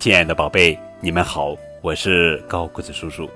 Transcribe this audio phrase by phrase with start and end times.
[0.00, 3.28] 亲爱的宝贝，你们好，我是高个子叔叔。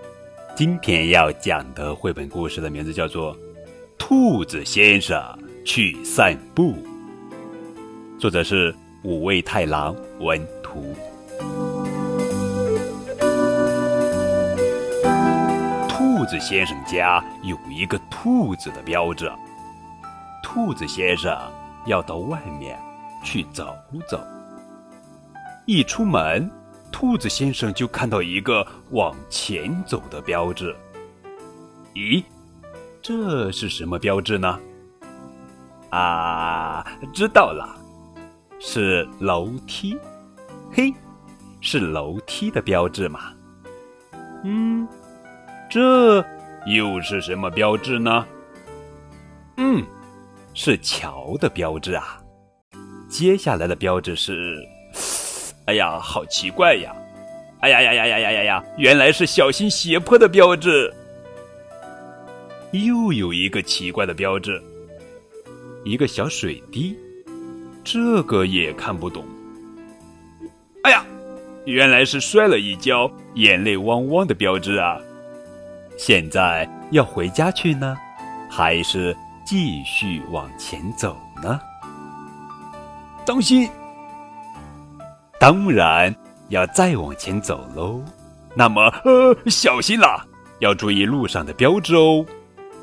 [0.56, 3.36] 今天要讲的绘本故事的名字叫做
[3.98, 5.22] 《兔子先生
[5.62, 6.72] 去散步》，
[8.18, 10.94] 作者是五味太郎文图。
[15.86, 19.30] 兔子先生家有一个兔子的标志，
[20.42, 21.38] 兔子先生
[21.84, 22.74] 要到外面
[23.22, 23.76] 去走
[24.08, 24.18] 走。
[25.66, 26.50] 一出门，
[26.92, 30.76] 兔子先生就看到一个往前走的标志。
[31.94, 32.22] 咦，
[33.00, 34.60] 这是什么标志呢？
[35.88, 37.74] 啊，知道了，
[38.58, 39.96] 是楼梯。
[40.70, 40.92] 嘿，
[41.62, 43.32] 是楼梯的标志嘛？
[44.44, 44.86] 嗯，
[45.70, 46.22] 这
[46.66, 48.26] 又是什么标志呢？
[49.56, 49.82] 嗯，
[50.52, 52.20] 是桥的标志啊。
[53.08, 54.58] 接下来的标志是。
[55.66, 56.94] 哎呀，好奇怪呀！
[57.60, 58.64] 哎呀呀呀呀呀呀呀！
[58.76, 60.92] 原来是小心斜坡的标志。
[62.72, 64.62] 又有一个奇怪的标志，
[65.84, 66.94] 一个小水滴，
[67.82, 69.24] 这个也看不懂。
[70.82, 71.02] 哎呀，
[71.64, 74.98] 原来是摔了一跤，眼泪汪汪的标志啊！
[75.96, 77.96] 现在要回家去呢，
[78.50, 81.58] 还是继续往前走呢？
[83.24, 83.66] 当心！
[85.38, 86.14] 当然
[86.48, 88.02] 要再往前走喽，
[88.54, 90.24] 那么呃，小心啦，
[90.60, 92.24] 要注意路上的标志哦。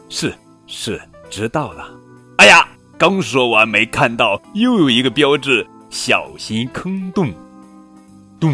[0.09, 0.33] 是
[0.67, 1.89] 是，知道了。
[2.37, 7.31] 哎呀，刚说完没看到，又有一个标志，小心坑洞，
[8.39, 8.53] 咚，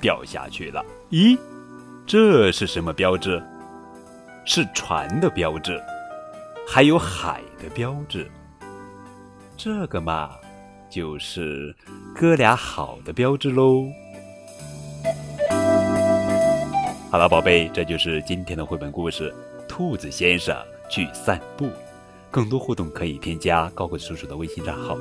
[0.00, 0.84] 掉下去了。
[1.10, 1.38] 咦，
[2.06, 3.42] 这是什么标志？
[4.46, 5.80] 是船的标志，
[6.66, 8.30] 还有海的标志。
[9.56, 10.30] 这个嘛。
[10.94, 11.74] 就是
[12.14, 13.84] 哥俩好的标志喽。
[17.10, 19.34] 好了，宝贝，这就是今天的绘本故事
[19.68, 20.56] 《兔子先生
[20.88, 21.66] 去散步》。
[22.30, 24.96] 更多互动可以添加高贵叔叔的微信账号。